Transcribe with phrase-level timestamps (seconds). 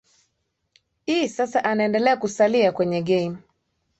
[1.05, 3.37] i sasa anaendelea kusalia kwenye game